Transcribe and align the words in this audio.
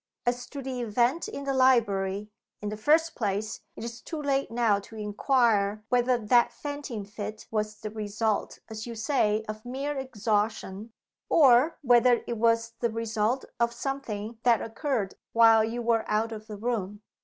As 0.25 0.47
to 0.47 0.63
the 0.63 0.81
event 0.81 1.27
in 1.27 1.43
the 1.43 1.53
library 1.53 2.31
(in 2.59 2.69
the 2.69 2.75
first 2.75 3.13
place), 3.13 3.61
it 3.75 3.83
is 3.83 4.01
too 4.01 4.19
late 4.19 4.49
now 4.49 4.79
to 4.79 4.95
inquire 4.95 5.83
whether 5.89 6.17
that 6.17 6.51
fainting 6.51 7.05
fit 7.05 7.45
was 7.51 7.75
the 7.75 7.91
result, 7.91 8.57
as 8.67 8.87
you 8.87 8.95
say, 8.95 9.45
of 9.47 9.63
mere 9.63 9.95
exhaustion 9.99 10.91
or 11.29 11.77
whether 11.83 12.23
it 12.25 12.37
was 12.39 12.73
the 12.79 12.89
result 12.89 13.45
of 13.59 13.71
something 13.73 14.39
that 14.41 14.59
occurred 14.59 15.13
while 15.33 15.63
you 15.63 15.83
were 15.83 16.03
out 16.09 16.31
of 16.31 16.47
the 16.47 16.57
room." 16.57 17.03